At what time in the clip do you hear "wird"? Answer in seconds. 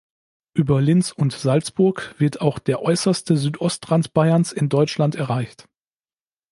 2.17-2.41